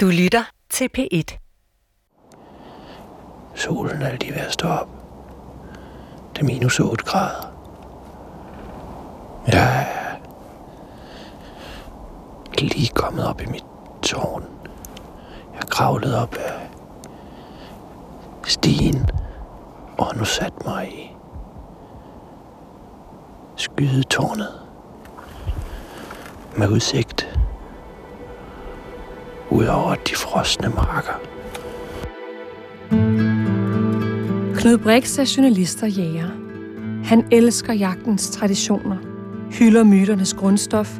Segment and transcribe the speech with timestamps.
[0.00, 1.38] Du lytter til P1.
[3.54, 4.88] Solen er lige ved at stå op.
[6.34, 7.52] Det er minus 8 grader.
[9.46, 9.88] Jeg
[12.58, 13.64] er lige kommet op i mit
[14.02, 14.44] tårn.
[15.54, 16.68] Jeg kravlede op af
[18.46, 19.10] stien
[19.98, 21.16] og nu sat mig i
[23.56, 24.60] skydetårnet
[26.56, 27.27] med udsigt
[29.58, 31.20] ud over de frosne marker.
[34.60, 36.28] Knud Brix er journalist og jæger.
[37.04, 38.96] Han elsker jagtens traditioner,
[39.50, 40.98] hylder myternes grundstof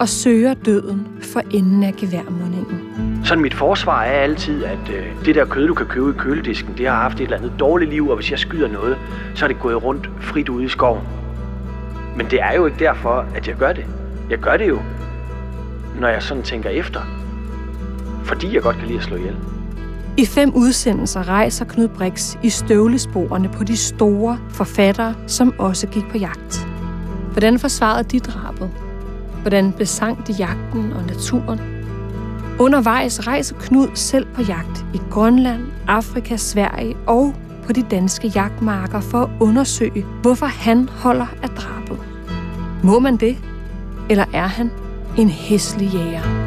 [0.00, 2.80] og søger døden for enden af geværmundingen.
[3.24, 6.74] Sådan mit forsvar er altid, at øh, det der kød, du kan købe i køledisken,
[6.78, 8.98] det har haft et eller andet dårligt liv, og hvis jeg skyder noget,
[9.34, 11.02] så er det gået rundt frit ude i skoven.
[12.16, 13.84] Men det er jo ikke derfor, at jeg gør det.
[14.30, 14.80] Jeg gør det jo,
[16.00, 17.15] når jeg sådan tænker efter.
[18.26, 19.36] Fordi jeg godt kan lide at slå ihjel.
[20.16, 26.04] I fem udsendelser rejser Knud Brix i støvlesporene på de store forfattere, som også gik
[26.10, 26.68] på jagt.
[27.32, 28.70] Hvordan forsvarede de drabet?
[29.42, 31.60] Hvordan besang de jagten og naturen?
[32.58, 37.34] Undervejs rejser Knud selv på jagt i Grønland, Afrika, Sverige og
[37.66, 41.98] på de danske jagtmarker for at undersøge, hvorfor han holder af drabet.
[42.82, 43.36] Må man det?
[44.10, 44.70] Eller er han
[45.18, 46.45] en hæslig jæger?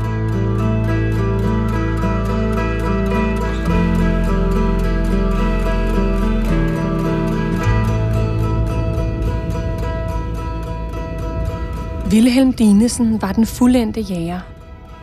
[12.12, 14.40] Wilhelm Dinesen var den fuldendte jæger.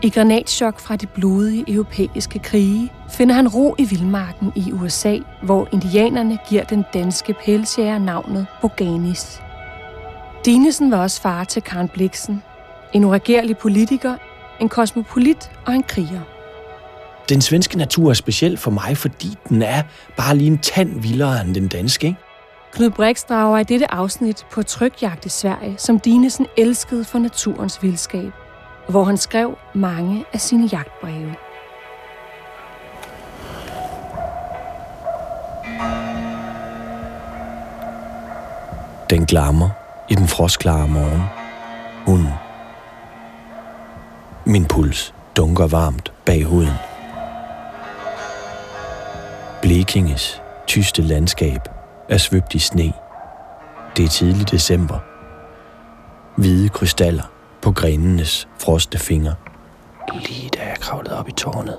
[0.02, 5.68] I granatschok fra de blodige europæiske krige finder han ro i vildmarken i USA, hvor
[5.72, 9.40] indianerne giver den danske pelsjæger navnet Boganis.
[10.44, 12.42] Dinesen var også far til Karen Bliksen,
[12.92, 14.14] en uregerlig politiker,
[14.60, 16.20] en kosmopolit og en kriger.
[17.28, 19.82] Den svenske natur er speciel for mig, fordi den er
[20.16, 22.25] bare lige en tand vildere end den danske, ikke?
[22.72, 27.82] Knud Brix drager i dette afsnit på trykjagt i Sverige, som Dinesen elskede for naturens
[27.82, 28.32] vildskab,
[28.88, 31.34] hvor han skrev mange af sine jagtbreve.
[39.10, 39.70] Den glammer
[40.10, 41.22] i den frostklare morgen.
[42.06, 42.26] Hun.
[44.44, 46.72] Min puls dunker varmt bag huden.
[49.62, 51.68] Blekinges tyste landskab
[52.08, 52.92] er svøbt i sne.
[53.96, 54.98] Det er tidlig december.
[56.36, 59.34] Hvide krystaller på grenenes frosne fingre.
[60.14, 61.78] Lige da jeg kravlede op i tårnet,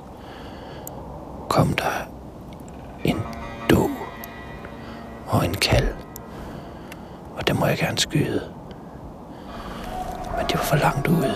[1.49, 2.09] kom der
[3.03, 3.21] en
[3.69, 3.89] dog
[5.27, 5.87] og en kald.
[7.35, 8.41] Og det må jeg gerne skyde.
[10.37, 11.35] Men det var for langt ude.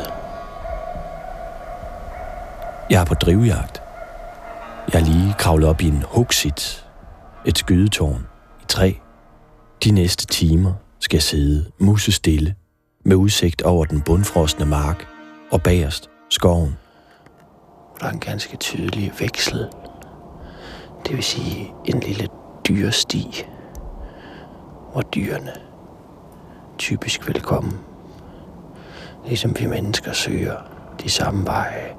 [2.89, 3.81] Jeg er på drivjagt.
[4.93, 6.85] Jeg er lige kravlet op i en hugsit,
[7.45, 8.30] et skydetårn
[8.71, 8.91] træ.
[9.83, 12.55] De næste timer skal jeg sidde musestille
[13.05, 15.07] med udsigt over den bundfrosne mark
[15.51, 16.77] og bagerst skoven.
[17.99, 19.67] Der er en ganske tydelig veksel.
[21.05, 22.27] Det vil sige en lille
[22.67, 23.45] dyresti,
[24.91, 25.53] hvor dyrene
[26.77, 27.71] typisk vil komme.
[29.25, 30.57] Ligesom vi mennesker søger
[31.03, 31.93] de samme veje,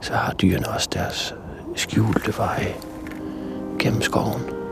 [0.00, 1.34] så har dyrene også deres
[1.76, 2.74] skjulte veje
[3.78, 4.63] gennem skoven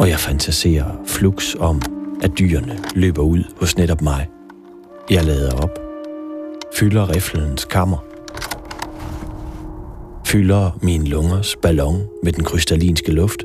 [0.00, 1.82] og jeg fantaserer flux om,
[2.22, 4.26] at dyrene løber ud hos netop mig.
[5.10, 5.78] Jeg lader op,
[6.74, 7.98] fylder riflens kammer,
[10.26, 13.44] fylder min lungers ballon med den krystallinske luft.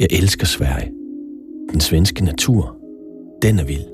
[0.00, 0.92] Jeg elsker Sverige.
[1.72, 2.76] Den svenske natur,
[3.42, 3.84] den er vild.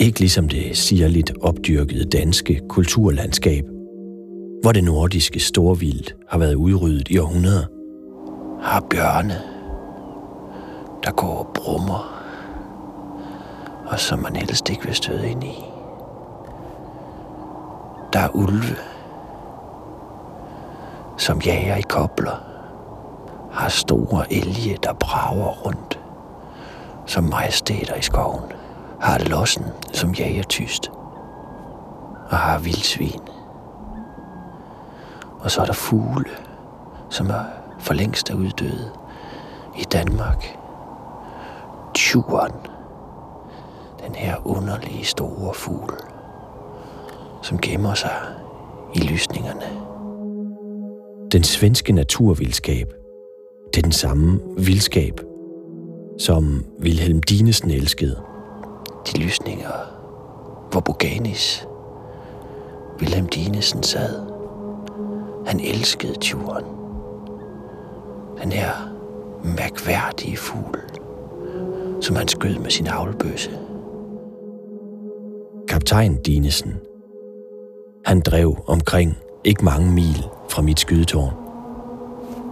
[0.00, 3.64] Ikke ligesom det sirligt opdyrkede danske kulturlandskab,
[4.62, 7.64] hvor det nordiske storvild har været udryddet i århundreder.
[8.62, 9.55] Har bjørne
[11.06, 12.12] der går og brummer,
[13.86, 15.64] og som man helst ikke vil støde ind i.
[18.12, 18.76] Der er ulve,
[21.16, 22.36] som jager i kobler,
[23.52, 26.00] har store elge, der brager rundt,
[27.06, 28.52] som majestæter i skoven,
[29.00, 30.90] har lossen, som jager tyst,
[32.30, 33.20] og har vildsvin.
[35.40, 36.30] Og så er der fugle,
[37.10, 37.44] som er
[37.78, 38.90] for længst er uddøde
[39.76, 40.56] i Danmark
[42.06, 42.52] tjuren.
[44.06, 45.94] Den her underlige store fugl,
[47.42, 48.16] som gemmer sig
[48.94, 49.66] i lysningerne.
[51.32, 52.92] Den svenske naturvildskab,
[53.74, 55.20] det er den samme vildskab,
[56.18, 58.20] som Wilhelm Dinesen elskede.
[59.06, 59.72] De lysninger,
[60.70, 61.66] hvor Boganis,
[63.00, 64.22] Wilhelm Dinesen sad
[65.46, 66.64] Han elskede turen.
[68.42, 68.70] Den her
[69.44, 70.85] mærkværdige fugl,
[72.06, 73.50] som han skød med sin havlbøsse.
[75.68, 76.74] Kaptajn Dinesen.
[78.04, 81.34] Han drev omkring ikke mange mil fra mit skydetårn.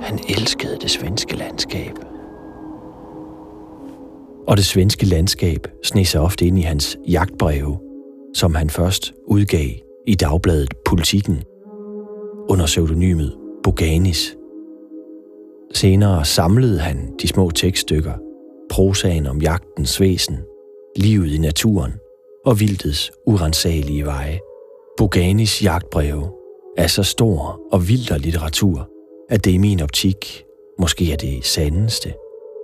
[0.03, 1.93] Han elskede det svenske landskab.
[4.47, 7.79] Og det svenske landskab sneg sig ofte ind i hans jagtbreve,
[8.35, 9.71] som han først udgav
[10.07, 11.43] i dagbladet Politiken
[12.49, 14.37] under pseudonymet Boganis.
[15.75, 18.13] Senere samlede han de små tekststykker,
[18.71, 20.39] prosaen om jagtens væsen,
[20.97, 21.93] livet i naturen
[22.47, 24.41] og vildets urensagelige veje.
[24.97, 26.31] Boganis jagtbreve
[26.77, 28.89] er så stor og vildere litteratur,
[29.31, 30.45] at det i min optik
[30.79, 32.15] måske er det sandeste,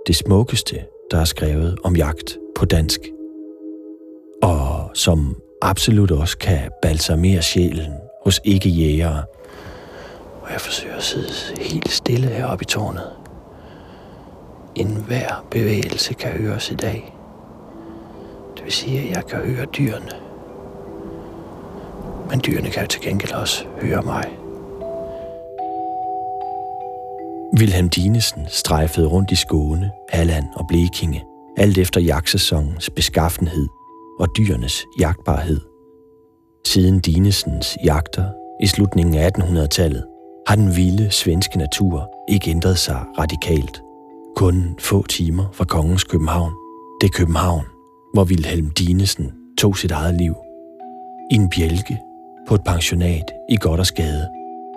[0.07, 0.75] det smukkeste,
[1.11, 2.99] der er skrevet om jagt på dansk.
[4.43, 7.93] Og som absolut også kan balsamere sjælen
[8.23, 9.23] hos ikke-jægere.
[10.41, 13.20] Og jeg forsøger at sidde helt stille heroppe i tårnet
[14.75, 17.15] enhver bevægelse kan høres i dag.
[18.55, 20.11] Det vil sige, at jeg kan høre dyrene.
[22.29, 24.23] Men dyrene kan jo til gengæld også høre mig.
[27.57, 31.23] Wilhelm Dinesen strejfede rundt i Skåne, Halland og Blekinge,
[31.57, 33.67] alt efter jagtsæsonens beskaffenhed
[34.19, 35.59] og dyrenes jagtbarhed.
[36.65, 38.25] Siden Dinesens jagter
[38.61, 40.05] i slutningen af 1800-tallet
[40.47, 43.81] har den vilde svenske natur ikke ændret sig radikalt.
[44.35, 46.53] Kun få timer fra kongens København.
[47.01, 47.65] Det er København,
[48.13, 50.35] hvor Vilhelm Dinesen tog sit eget liv.
[51.31, 51.99] I en bjælke
[52.47, 54.27] på et pensionat i Goddersgade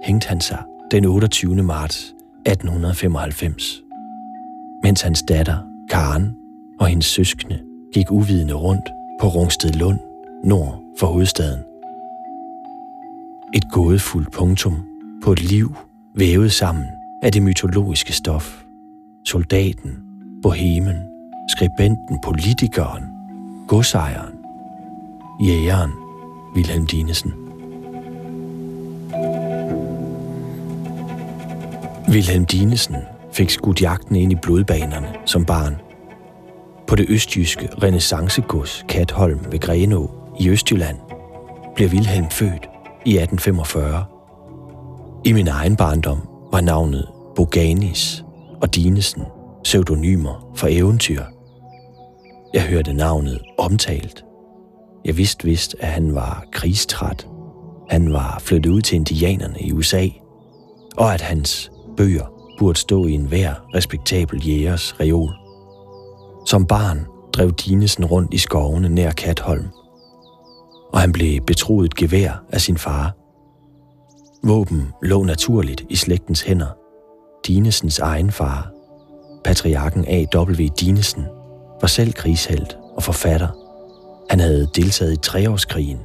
[0.05, 1.62] hængte han sig den 28.
[1.62, 2.15] marts
[2.47, 3.83] 1895,
[4.83, 5.59] mens hans datter,
[5.91, 6.37] Karen,
[6.81, 7.61] og hendes søskende
[7.95, 8.91] gik uvidende rundt
[9.21, 9.99] på Rungsted Lund,
[10.45, 11.61] nord for hovedstaden.
[13.55, 14.75] Et gådefuldt punktum
[15.25, 15.75] på et liv
[16.17, 16.85] vævet sammen
[17.23, 18.64] af det mytologiske stof.
[19.26, 19.99] Soldaten,
[20.43, 20.97] bohemen,
[21.49, 23.05] skribenten, politikeren,
[23.69, 24.35] godsejeren,
[25.41, 25.91] jægeren,
[26.55, 27.32] Wilhelm Dinesen.
[32.09, 32.97] Wilhelm Dinesen
[33.32, 35.77] fik skudt jagten ind i blodbanerne som barn.
[36.87, 40.11] På det østjyske renaissancegods Katholm ved Grenå
[40.41, 40.97] i Østjylland
[41.75, 42.69] blev Wilhelm født
[43.05, 44.05] i 1845.
[45.25, 48.24] I min egen barndom var navnet Boganis
[48.65, 49.23] og Dinesen
[49.65, 51.23] pseudonymer for eventyr.
[52.55, 54.25] Jeg hørte navnet omtalt.
[55.05, 57.27] Jeg vidste vist, at han var krigstræt.
[57.91, 60.09] Han var flyttet ud til indianerne i USA,
[60.97, 65.33] og at hans bøger burde stå i enhver respektabel jægers reol.
[66.47, 69.69] Som barn drev Dinesen rundt i skovene nær Katholm,
[70.93, 73.13] og han blev betroet gevær af sin far.
[74.45, 76.84] Våben lå naturligt i slægtens hænder.
[77.46, 78.70] Dinesens egen far,
[79.44, 80.69] patriarken A.W.
[80.81, 81.25] Dinesen,
[81.81, 83.49] var selv krigshelt og forfatter.
[84.31, 85.99] Han havde deltaget i treårskrigen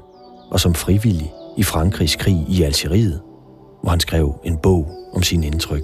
[0.51, 3.21] og som frivillig i Frankrigs krig i Algeriet,
[3.81, 5.83] hvor han skrev en bog om sine indtryk.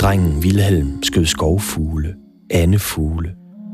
[0.00, 2.14] Drengen Wilhelm skød skovfugle,
[2.50, 3.30] andefugle.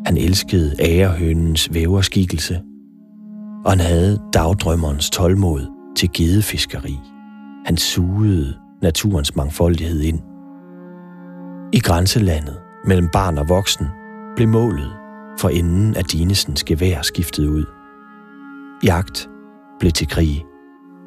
[0.06, 2.60] Han elskede ærehønens væverskikkelse.
[3.64, 7.00] Og han havde dagdrømmerens tålmod til gedefiskeri.
[7.66, 10.20] Han sugede naturens mangfoldighed ind.
[11.72, 13.86] I grænselandet mellem barn og voksen
[14.36, 14.92] blev målet
[15.38, 17.64] for enden af Dinesens gevær skiftet ud.
[18.84, 19.28] Jagt
[19.80, 20.44] blev til krig,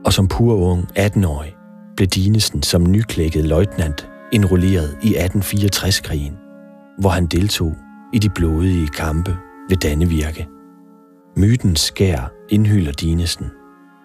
[0.06, 1.56] og som pur ung 18-årig
[1.96, 6.38] blev Dinesen som nyklækket løjtnant indrulleret i 1864-krigen,
[7.00, 7.75] hvor han deltog
[8.13, 9.38] i de blodige kampe
[9.70, 10.48] ved Dannevirke.
[11.38, 13.46] Mytens skær indhylder Dinesen,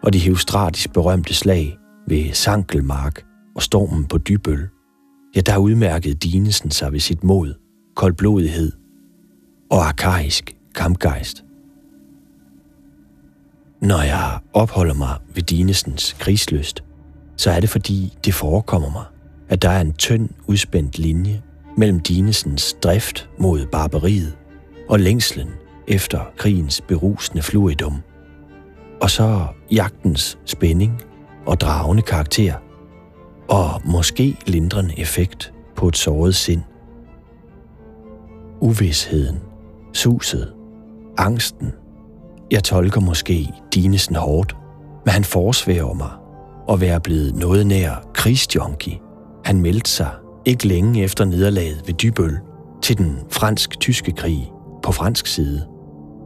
[0.03, 1.79] og de heustratisk berømte slag
[2.09, 3.23] ved Sankelmark
[3.57, 4.69] og stormen på Dybøl,
[5.37, 7.55] ja, der udmærkede Dinesen sig ved sit mod,
[7.97, 8.73] koldblodighed
[9.71, 11.45] og arkaisk kampgejst.
[13.83, 16.85] Når jeg opholder mig ved Dinesens krigsløst,
[17.37, 19.05] så er det fordi, det forekommer mig,
[19.49, 21.43] at der er en tynd, udspændt linje
[21.77, 24.37] mellem Dinesens drift mod barbariet
[24.89, 25.49] og længslen
[25.89, 28.03] efter krigens berusende fluidum.
[29.01, 31.03] Og så jagtens spænding
[31.47, 32.55] og dragende karakter,
[33.49, 36.63] og måske lindrende effekt på et såret sind.
[38.61, 39.41] Uvidsheden,
[39.93, 40.53] suset,
[41.19, 41.73] angsten.
[42.51, 44.57] Jeg tolker måske Dinesen hårdt,
[45.05, 46.11] men han forsværer mig
[46.69, 48.99] at være blevet noget nær krigsjunkie.
[49.45, 50.11] Han meldte sig
[50.45, 52.39] ikke længe efter nederlaget ved Dybøl
[52.83, 54.53] til den fransk-tyske krig
[54.83, 55.67] på fransk side,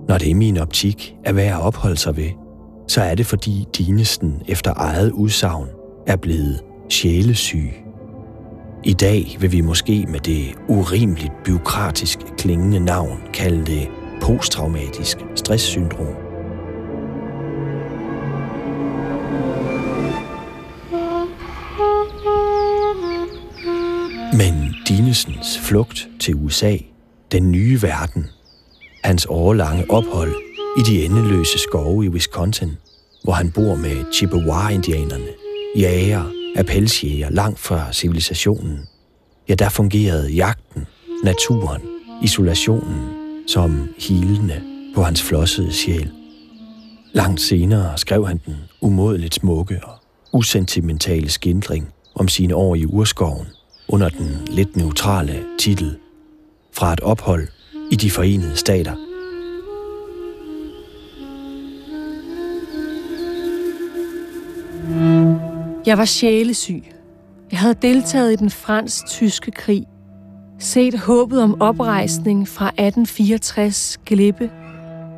[0.08, 2.30] når det i min optik er værd at opholde sig ved,
[2.88, 5.68] så er det fordi Dinesen efter eget udsagn
[6.06, 7.70] er blevet sjælesyg.
[8.84, 13.88] I dag vil vi måske med det urimeligt byråkratisk klingende navn kalde det
[14.22, 16.14] posttraumatisk stresssyndrom.
[24.32, 26.76] Men Dinesens flugt til USA,
[27.32, 28.26] den nye verden,
[29.04, 30.34] hans årlange ophold
[30.76, 32.72] i de endeløse skove i Wisconsin,
[33.24, 35.28] hvor han bor med Chippewa-indianerne,
[35.76, 36.24] jæger
[36.56, 38.78] af pelsjæger langt fra civilisationen,
[39.48, 40.86] ja, der fungerede jagten,
[41.24, 41.82] naturen,
[42.22, 44.62] isolationen som hilende
[44.94, 46.10] på hans flossede sjæl.
[47.12, 49.98] Langt senere skrev han den umådeligt smukke og
[50.32, 53.46] usentimentale skindring om sine år i urskoven
[53.88, 55.96] under den lidt neutrale titel
[56.72, 57.48] Fra et ophold
[57.90, 59.03] i de forenede stater.
[65.86, 66.82] Jeg var sjælesyg.
[67.50, 69.84] Jeg havde deltaget i den fransk-tyske krig,
[70.58, 74.50] set håbet om oprejsning fra 1864 glippe,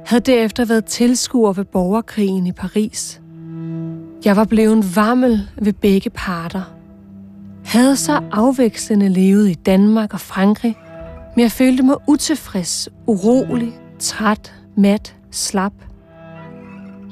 [0.07, 3.21] havde derefter været tilskuer ved borgerkrigen i Paris.
[4.25, 6.73] Jeg var blevet varmel ved begge parter.
[7.65, 10.77] Havde så afvekslende levet i Danmark og Frankrig,
[11.37, 15.73] men jeg følte mig utilfreds, urolig, træt, mat, slap.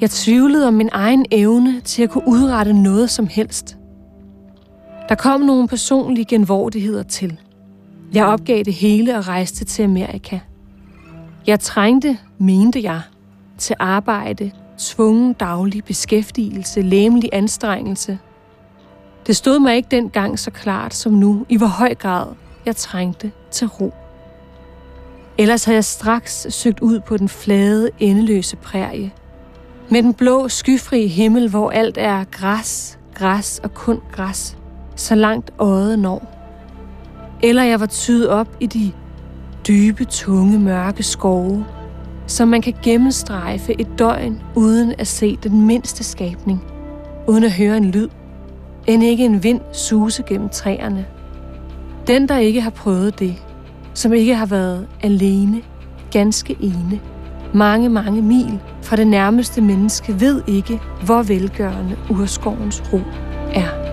[0.00, 3.76] Jeg tvivlede om min egen evne til at kunne udrette noget som helst.
[5.08, 7.40] Der kom nogle personlige genvordigheder til.
[8.14, 10.38] Jeg opgav det hele og rejste til Amerika.
[11.46, 13.00] Jeg trængte, mente jeg,
[13.58, 18.18] til arbejde, tvungen daglig beskæftigelse, læmelig anstrengelse.
[19.26, 22.26] Det stod mig ikke dengang så klart som nu, i hvor høj grad
[22.66, 23.94] jeg trængte til ro.
[25.38, 29.12] Ellers havde jeg straks søgt ud på den flade, endeløse prærie.
[29.88, 34.56] Med den blå, skyfri himmel, hvor alt er græs, græs og kun græs,
[34.96, 36.30] så langt øjet når.
[37.42, 38.92] Eller jeg var tydet op i de
[39.68, 41.64] dybe, tunge, mørke skove,
[42.26, 46.64] som man kan gennemstrejfe et døgn uden at se den mindste skabning,
[47.28, 48.08] uden at høre en lyd,
[48.86, 51.06] end ikke en vind suse gennem træerne.
[52.06, 53.34] Den, der ikke har prøvet det,
[53.94, 55.62] som ikke har været alene,
[56.10, 57.00] ganske ene,
[57.54, 63.00] mange, mange mil fra det nærmeste menneske, ved ikke, hvor velgørende urskovens ro
[63.52, 63.84] er.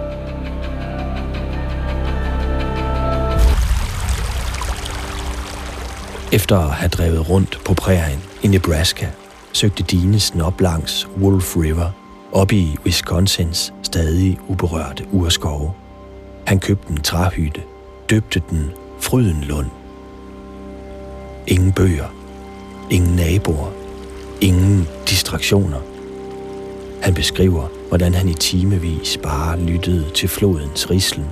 [6.34, 9.08] Efter at have drevet rundt på prærien i Nebraska,
[9.54, 11.92] søgte Dinesen op langs Wolf River,
[12.32, 15.72] op i Wisconsins stadig uberørte urskove.
[16.48, 17.62] Han købte en træhytte,
[18.10, 19.68] døbte den Frydenlund.
[21.48, 22.21] Ingen bøger,
[22.92, 23.72] ingen naboer,
[24.42, 25.80] ingen distraktioner.
[27.02, 31.26] Han beskriver, hvordan han i timevis bare lyttede til flodens rislen.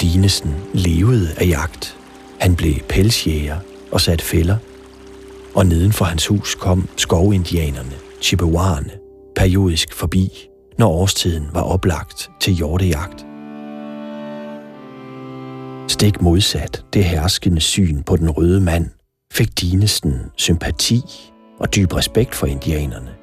[0.00, 1.96] Dinesen levede af jagt
[2.40, 3.58] han blev pelsjæger
[3.92, 4.56] og satte fælder,
[5.54, 7.92] og neden for hans hus kom skovindianerne,
[8.22, 8.90] chippewaerne,
[9.36, 13.26] periodisk forbi, når årstiden var oplagt til hjortejagt.
[15.88, 18.90] Stik modsat det herskende syn på den røde mand,
[19.36, 21.00] fik Dinesen sympati
[21.60, 23.14] og dyb respekt for indianerne,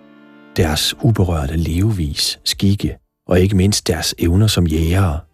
[0.55, 5.19] deres uberørte levevis, skikke og ikke mindst deres evner som jægere–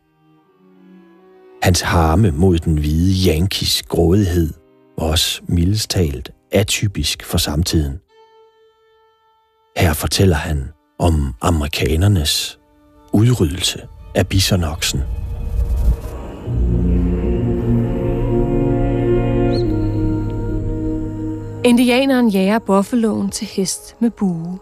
[1.61, 4.53] Hans harme mod den hvide Yankees grådighed
[4.97, 7.99] var også mildest talt atypisk for samtiden.
[9.77, 10.69] Her fortæller han
[10.99, 12.59] om amerikanernes
[13.13, 13.81] udryddelse
[14.15, 14.99] af bisonoksen.
[21.63, 24.59] Indianeren jager buffaloen til hest med bue.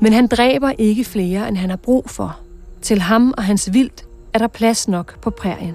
[0.00, 2.40] Men han dræber ikke flere, end han har brug for.
[2.82, 5.74] Til ham og hans vildt er der plads nok på prærien.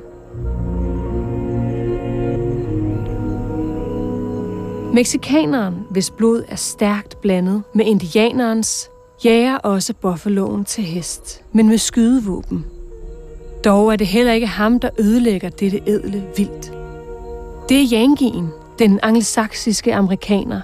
[4.94, 8.90] Mexikaneren, hvis blod er stærkt blandet med indianerens,
[9.26, 12.66] jager også buffaloen til hest, men med skydevåben.
[13.64, 16.74] Dog er det heller ikke ham, der ødelægger dette edle vildt.
[17.70, 20.62] Det er Yankeen, den angelsaksiske amerikaner,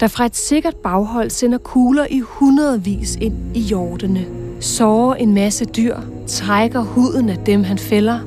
[0.00, 4.26] der fra et sikkert baghold sender kugler i hundredvis ind i hjortene,
[4.60, 8.20] sårer en masse dyr, trækker huden af dem, han fælder,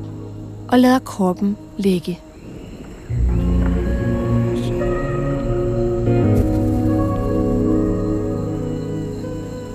[0.68, 2.20] og lader kroppen ligge.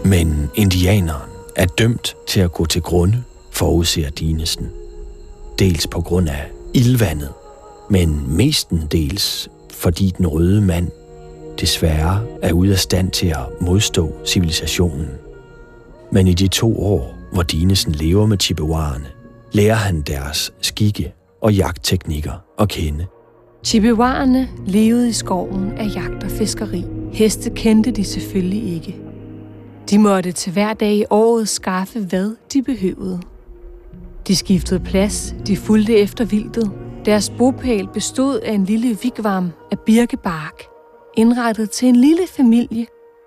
[0.05, 4.67] Men indianeren er dømt til at gå til grunde, forudser Dinesen.
[5.59, 7.29] Dels på grund af ildvandet,
[7.91, 10.89] men mestendels fordi den røde mand
[11.61, 15.09] desværre er ude af stand til at modstå civilisationen.
[16.13, 19.07] Men i de to år, hvor Dinesen lever med chippewaerne,
[19.53, 21.13] lærer han deres skikke
[21.43, 23.07] og jagtteknikker at kende.
[23.65, 26.85] Chippewaerne levede i skoven af jagt og fiskeri.
[27.13, 28.97] Heste kendte de selvfølgelig ikke.
[29.91, 33.21] De måtte til hver dag i året skaffe, hvad de behøvede.
[34.29, 36.73] De skiftede plads, de fulgte efter vildtet.
[37.05, 40.63] Deres bopæl bestod af en lille vigvam af birkebark,
[41.17, 42.87] indrettet til en lille familie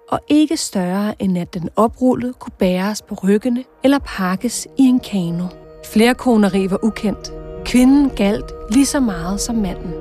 [0.09, 4.99] og ikke større end at den oprullet kunne bæres på ryggene eller pakkes i en
[4.99, 5.43] kano.
[5.85, 7.31] Flere koneri var ukendt.
[7.65, 9.93] Kvinden galt lige så meget som manden.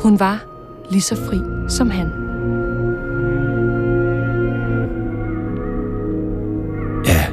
[0.00, 0.44] Hun var
[0.90, 1.38] lige så fri
[1.68, 2.06] som han.
[7.06, 7.26] Ja,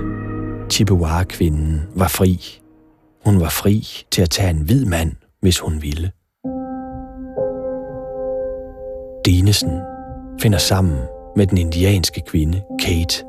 [0.69, 2.59] Chippewa-kvinden var fri.
[3.25, 6.11] Hun var fri til at tage en hvid mand, hvis hun ville.
[9.25, 9.81] Dinesen
[10.41, 10.99] finder sammen
[11.35, 13.25] med den indianske kvinde Kate.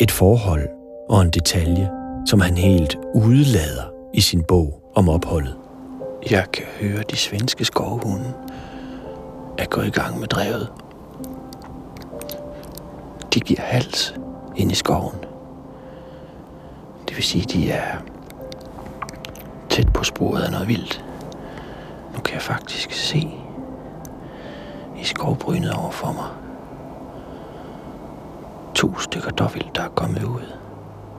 [0.00, 0.68] Et forhold
[1.08, 1.90] og en detalje,
[2.26, 3.82] som han helt udlader
[4.14, 5.56] i sin bog om opholdet.
[6.30, 8.32] Jeg kan høre de svenske skovhunde
[9.58, 10.72] at gå i gang med drevet.
[13.34, 14.14] De giver hals
[14.56, 15.16] ind i skoven.
[17.08, 17.98] Det vil sige, de er
[19.70, 21.03] tæt på sporet af noget vildt.
[22.24, 23.30] Kan jeg faktisk se
[25.00, 26.44] i skovbrynet over for mig
[28.74, 30.42] to stykker dobbelt, der er kommet ud.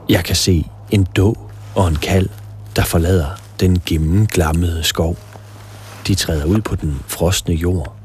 [0.08, 1.36] Jeg kan se en då
[1.74, 2.28] og en kald,
[2.76, 3.26] der forlader
[3.60, 5.16] den gennemblammede skov.
[6.06, 7.96] De træder ud på den frosne jord.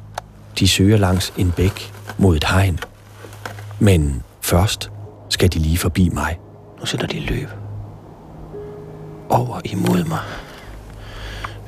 [0.59, 2.79] De søger langs en bæk mod et hegn.
[3.79, 4.91] Men først
[5.29, 6.39] skal de lige forbi mig.
[6.79, 7.49] Nu sætter de løb.
[9.29, 10.19] Over imod mig.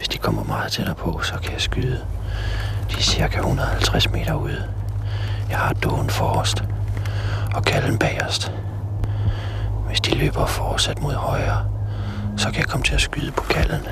[0.03, 2.05] Hvis de kommer meget tættere på, så kan jeg skyde.
[2.89, 4.63] De er cirka 150 meter ude.
[5.49, 6.63] Jeg har dåen forrest
[7.55, 8.51] og kalden bagerst.
[9.87, 11.65] Hvis de løber fortsat mod højre,
[12.37, 13.87] så kan jeg komme til at skyde på kalden.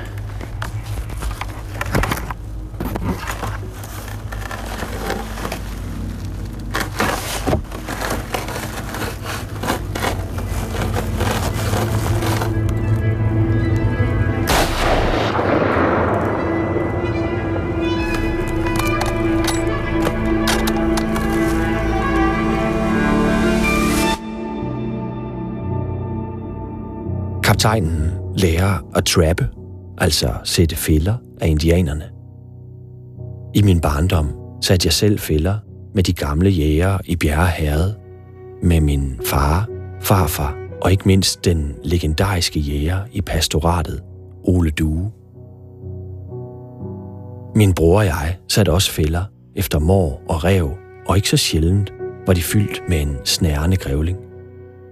[27.62, 29.48] Kaptajnen lærer at trappe,
[29.98, 32.04] altså sætte fælder af indianerne.
[33.54, 34.30] I min barndom
[34.62, 35.58] satte jeg selv fælder
[35.94, 37.94] med de gamle jægere i Bjerre
[38.62, 39.68] med min far,
[40.00, 44.00] farfar og ikke mindst den legendariske jæger i pastoratet,
[44.44, 45.10] Ole Due.
[47.54, 49.24] Min bror og jeg satte også fælder
[49.56, 50.70] efter mor og rev,
[51.06, 51.92] og ikke så sjældent
[52.26, 54.18] var de fyldt med en snærende grævling–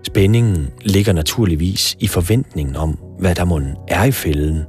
[0.03, 4.63] Spændingen ligger naturligvis i forventningen om, hvad der måden er i fælden.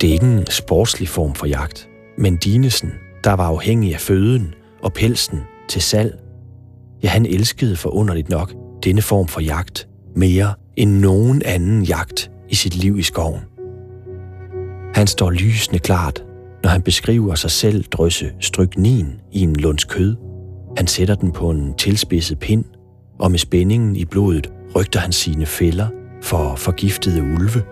[0.00, 2.92] Det er ikke en sportslig form for jagt, men Dinesen,
[3.24, 6.18] der var afhængig af føden og pelsen til salg,
[7.02, 12.54] ja, han elskede forunderligt nok denne form for jagt mere end nogen anden jagt i
[12.54, 13.40] sit liv i skoven.
[14.94, 16.24] Han står lysende klart,
[16.62, 20.16] når han beskriver sig selv drysse stryknin i en lunds kød.
[20.76, 22.64] Han sætter den på en tilspidset pind–
[23.18, 25.88] og med spændingen i blodet rygter han sine fælder
[26.22, 27.64] for forgiftede ulve.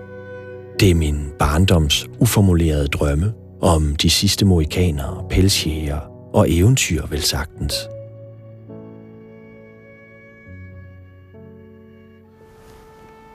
[0.81, 3.33] Det er min barndoms uformulerede drømme
[3.63, 6.01] om de sidste mohikaner, pelsjæger
[6.35, 7.75] og eventyr vel sagtens.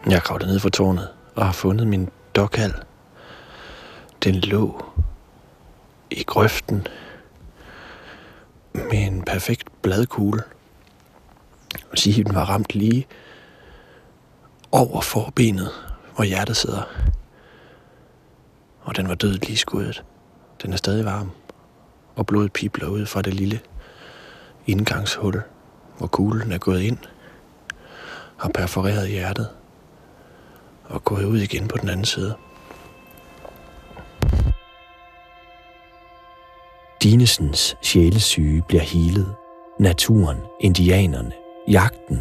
[0.06, 2.74] Jeg kravlede kravlet ned fra tårnet og har fundet min dokhal.
[4.24, 4.86] Den lå
[6.12, 6.88] i grøften
[8.74, 10.42] med en perfekt bladkugle
[11.92, 13.08] vil sige, at den var ramt lige
[14.72, 15.70] over forbenet,
[16.16, 16.84] hvor hjertet sidder.
[18.82, 20.04] Og den var død lige skuddet.
[20.64, 21.32] Den er stadig varm,
[22.16, 23.60] og blodet pipler ud fra det lille
[24.68, 25.42] indgangshul,
[25.98, 26.98] hvor kuglen er gået ind,
[28.38, 29.50] har perforeret hjertet
[30.86, 32.36] og gået ud igen på den anden side.
[37.04, 39.36] Dinesens sjælesyge bliver helet.
[39.80, 41.32] Naturen, indianerne,
[41.68, 42.20] jagten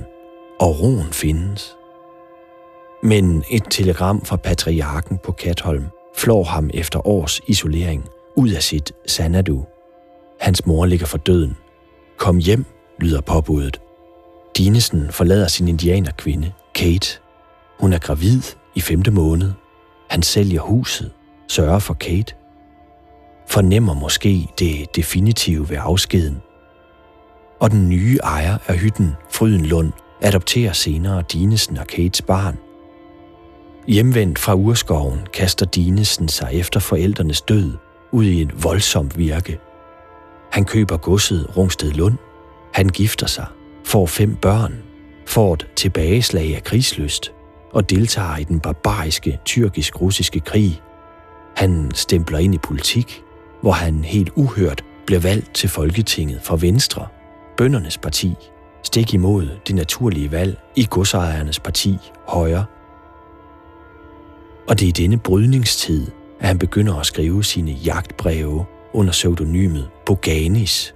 [0.60, 1.76] og roen findes.
[3.02, 5.84] Men et telegram fra patriarken på Katholm
[6.16, 9.64] flår ham efter års isolering ud af sit Sanadu.
[10.40, 11.56] Hans mor ligger for døden.
[12.18, 12.64] Kom hjem,
[13.00, 13.80] lyder påbuddet.
[14.56, 17.18] Dinesen forlader sin indianerkvinde, Kate.
[17.80, 18.42] Hun er gravid
[18.74, 19.52] i femte måned.
[20.10, 21.12] Han sælger huset,
[21.48, 22.34] sørger for Kate.
[23.48, 26.42] Fornemmer måske det definitive ved afskeden
[27.60, 32.58] og den nye ejer af hytten, Frydenlund, adopterer senere Dinesen og Kates barn.
[33.86, 37.72] Hjemvendt fra urskoven kaster Dinesen sig efter forældrenes død
[38.12, 39.58] ud i et voldsomt virke.
[40.52, 42.16] Han køber godset Rungsted Lund.
[42.74, 43.46] Han gifter sig,
[43.84, 44.74] får fem børn,
[45.26, 47.32] får et tilbageslag af krigsløst
[47.72, 50.82] og deltager i den barbariske tyrkisk-russiske krig.
[51.56, 53.22] Han stempler ind i politik,
[53.62, 57.06] hvor han helt uhørt bliver valgt til Folketinget for Venstre,
[57.60, 58.34] bøndernes parti,
[58.82, 62.64] stik imod det naturlige valg i godsejernes parti Højre.
[64.68, 66.06] Og det er i denne brydningstid,
[66.38, 70.94] at han begynder at skrive sine jagtbreve under pseudonymet Boganis.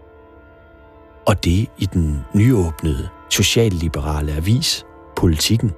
[1.27, 5.73] Og det i den nyåbnede socialliberale avis Politikken.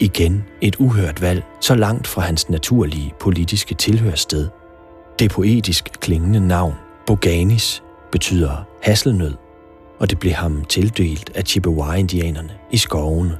[0.00, 4.48] Igen et uhørt valg, så langt fra hans naturlige politiske tilhørssted.
[5.18, 6.74] Det poetisk klingende navn,
[7.06, 9.34] Boganis, betyder hasselnød,
[9.98, 13.38] og det blev ham tildelt af Chippewa-indianerne i skovene.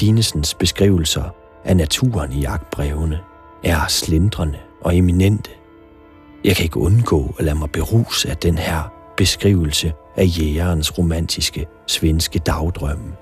[0.00, 1.24] Dinesens beskrivelser
[1.64, 3.20] af naturen i jagtbrevene
[3.64, 5.50] er slindrende og eminente.
[6.44, 11.66] Jeg kan ikke undgå at lade mig beruse af den her beskrivelse af jægerens romantiske
[11.86, 13.12] svenske dagdrømme.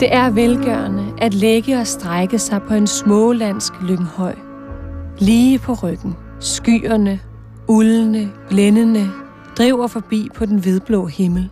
[0.00, 4.51] Det er velgørende at lægge og strække sig på en smålandsk lynghøj.
[5.22, 7.20] Lige på ryggen, skyerne,
[7.68, 9.10] uldne, blændende,
[9.58, 11.48] driver forbi på den hvidblå himmel.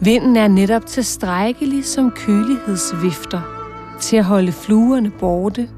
[0.00, 3.40] Vinden er netop tilstrækkelig som kølighedsvifter
[4.00, 5.68] til at holde fluerne borte.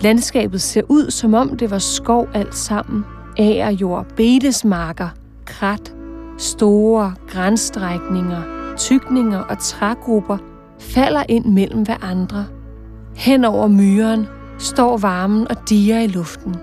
[0.00, 3.04] Landskabet ser ud, som om det var skov alt sammen.
[3.38, 5.08] Agerjord, betesmarker,
[5.44, 5.94] krat,
[6.38, 8.42] store grænstrækninger,
[8.76, 10.38] tykninger og trægrupper–
[10.94, 12.46] falder ind mellem hverandre.
[13.16, 14.26] Hen over myren
[14.60, 16.56] står varmen og diger i luften.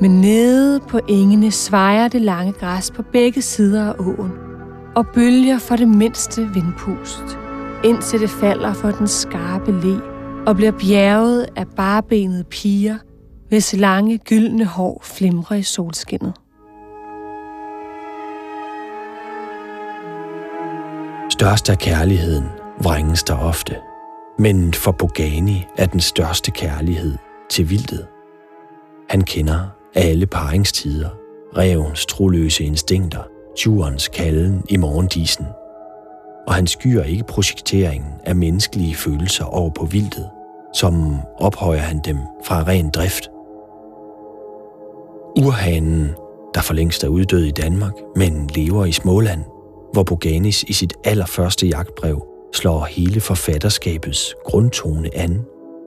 [0.00, 4.32] Men nede på engene svejer det lange græs på begge sider af åen,
[4.96, 7.38] og bølger for det mindste vindpust,
[7.84, 10.00] indtil det falder for den skarpe le
[10.46, 12.96] og bliver bjerget af barbenede piger,
[13.48, 16.32] hvis lange gyldne hår flimrer i solskinnet.
[21.30, 22.44] Størst er kærligheden,
[22.82, 23.76] vrænges der ofte.
[24.38, 27.16] Men for Bogani er den største kærlighed
[27.50, 28.06] til vildtet.
[29.10, 29.60] Han kender
[29.94, 31.08] alle paringstider,
[31.56, 33.22] revens troløse instinkter,
[33.56, 35.46] turens kalden i morgendisen.
[36.46, 40.30] Og han skyer ikke projekteringen af menneskelige følelser over på vildtet,
[40.74, 43.28] som ophøjer han dem fra ren drift.
[45.44, 46.10] Urhanen,
[46.54, 49.44] der for længst er uddød i Danmark, men lever i Småland,
[49.92, 55.40] hvor Boganis i sit allerførste jagtbrev slår hele forfatterskabets grundtone an.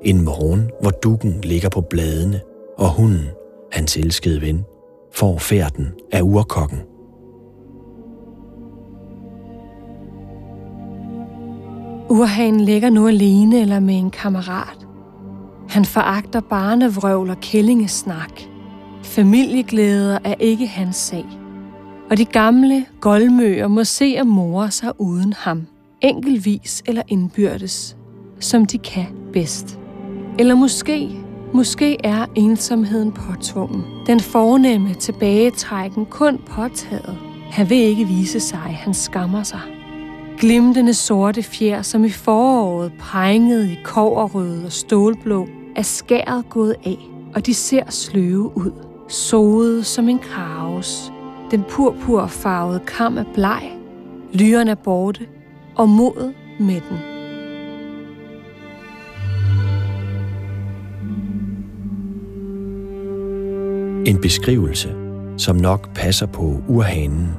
[0.04, 2.42] En morgen, hvor dukken ligger på bladene,
[2.78, 3.30] og hunden,
[3.72, 4.66] hans elskede ven,
[5.14, 6.80] får færden af urkokken.
[12.10, 14.88] Urhagen ligger nu alene eller med en kammerat.
[15.70, 18.42] Han foragter barnevrøvl og kællingesnak.
[19.04, 21.26] Familieglæder er ikke hans sag.
[22.10, 25.68] Og de gamle goldmøer må se at more sig uden ham
[26.02, 27.98] enkelvis eller indbyrdes,
[28.40, 29.80] som de kan bedst.
[30.40, 31.10] Eller måske,
[31.54, 33.84] måske er ensomheden påtvungen.
[34.08, 37.18] Den fornemme tilbagetrækken kun påtaget.
[37.52, 39.62] Han vil ikke vise sig, han skammer sig.
[40.40, 46.98] Glimtende sorte fjer, som i foråret prængede i koverrøde og stålblå, er skæret gået af,
[47.36, 48.72] og de ser sløve ud.
[49.10, 51.12] Soede som en kraves.
[51.52, 53.72] Den purpurfarvede kam er bleg.
[54.34, 55.28] Lyren er borte,
[55.78, 56.98] og modet med den.
[64.08, 64.96] En beskrivelse,
[65.38, 67.30] som nok passer på urhanen,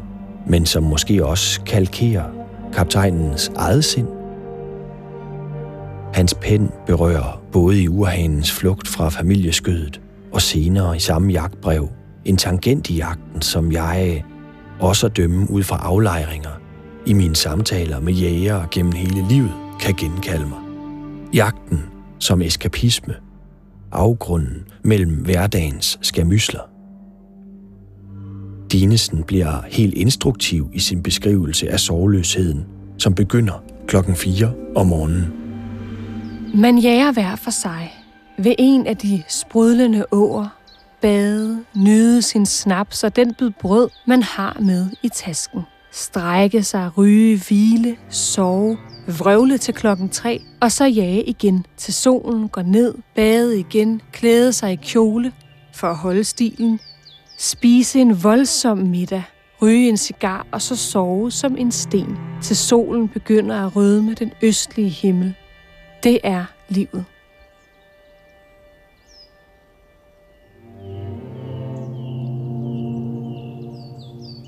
[0.47, 2.25] men som måske også kalkerer
[2.73, 4.09] kaptajnens eget sind.
[6.15, 10.01] Hans pen berører både i urhanens flugt fra familieskødet
[10.33, 11.89] og senere i samme jagtbrev
[12.25, 14.25] en tangent i jagten, som jeg
[14.81, 16.51] også at dømme ud fra aflejringer
[17.09, 20.59] i mine samtaler med jægere gennem hele livet kan genkalde mig.
[21.35, 21.85] Jagten
[22.19, 23.15] som eskapisme.
[23.93, 26.61] Afgrunden mellem hverdagens skamysler.
[28.73, 32.67] Dinesen bliver helt instruktiv i sin beskrivelse af sorgløsheden,
[32.99, 35.33] som begynder klokken 4 om morgenen.
[36.55, 37.93] Man jager hver for sig
[38.39, 40.49] ved en af de sprudlende åer,
[41.03, 45.61] bade, nyde sin snaps og den bid brød, man har med i tasken
[45.93, 48.79] strække sig, ryge, hvile, sove,
[49.19, 54.53] vrøvle til klokken tre, og så jage igen til solen går ned, bade igen, klæde
[54.53, 55.33] sig i kjole,
[55.75, 56.81] for at holde stilen,
[57.39, 59.23] spise en voldsom middag,
[59.63, 64.33] ryge en cigar og så sove som en sten, til solen begynder at rødme den
[64.43, 65.35] østlige himmel.
[66.03, 67.05] Det er livet.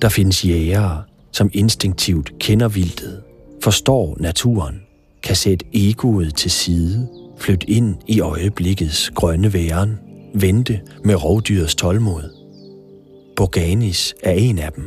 [0.02, 3.22] Der findes jægere, som instinktivt kender vildtet,
[3.62, 4.82] forstår naturen,
[5.22, 9.98] kan sætte egoet til side, flytte ind i øjeblikkets grønne væren,
[10.34, 12.40] vente med rovdyrets tålmod.
[13.36, 14.84] Boganis er en af dem.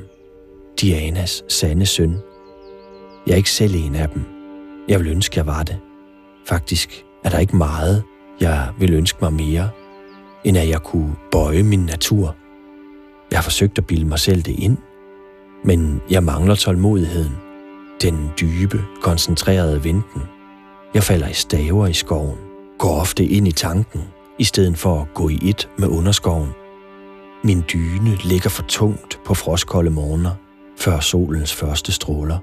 [0.82, 2.16] Dianas sande søn.
[3.28, 4.24] Jeg er ikke selv en af dem.
[4.88, 5.78] Jeg vil ønske, jeg var det.
[6.48, 8.04] Faktisk er der ikke meget,
[8.40, 9.70] jeg vil ønske mig mere,
[10.44, 12.36] end at jeg kunne bøje min natur.
[13.32, 14.78] Jeg har forsøgt at bilde mig selv det ind,
[15.64, 17.38] men jeg mangler tålmodigheden.
[18.02, 20.22] Den dybe, koncentrerede venten.
[20.94, 22.38] Jeg falder i staver i skoven,
[22.80, 24.02] går ofte ind i tanken,
[24.40, 26.50] i stedet for at gå i et med underskoven.
[27.44, 30.32] Min dyne ligger for tungt på frostkolde morgener,
[30.78, 32.38] før solens første stråler.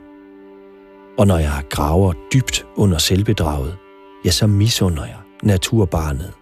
[1.19, 3.77] Og når jeg graver dybt under selvbedraget,
[4.25, 6.33] ja, så misunder jeg naturbarnet.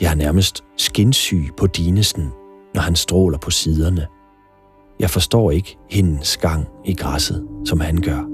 [0.00, 2.30] Jeg er nærmest skinsyg på dinesen,
[2.74, 4.06] når han stråler på siderne.
[5.00, 8.28] Jeg forstår ikke hendes gang i græsset, som han gør.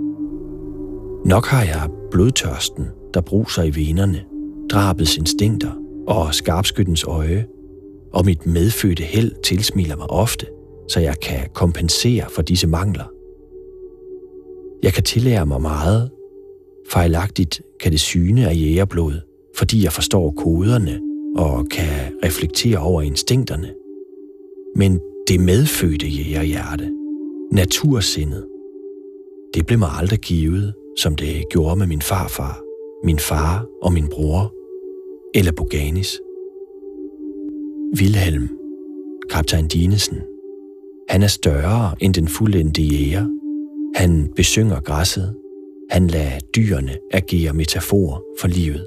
[1.29, 4.25] Nok har jeg blodtørsten, der bruser i venerne,
[4.71, 5.71] drabets instinkter
[6.07, 7.47] og skarpskyttens øje,
[8.13, 10.47] og mit medfødte held tilsmiler mig ofte,
[10.89, 13.05] så jeg kan kompensere for disse mangler.
[14.83, 16.11] Jeg kan tillære mig meget.
[16.91, 19.15] Fejlagtigt kan det syne af jægerblod,
[19.57, 21.01] fordi jeg forstår koderne
[21.37, 23.73] og kan reflektere over instinkterne.
[24.77, 26.91] Men det medfødte jægerhjerte,
[27.53, 28.45] natursindet,
[29.55, 32.63] det blev mig aldrig givet, som det gjorde med min farfar,
[33.05, 34.55] min far og min bror,
[35.35, 36.21] eller Boganis.
[37.99, 38.49] Vilhelm,
[39.31, 40.19] kaptajn Dinesen,
[41.09, 43.27] han er større end den fuldendte jæger.
[43.95, 45.35] Han besynger græsset.
[45.91, 48.87] Han lader dyrene agere metafor for livet.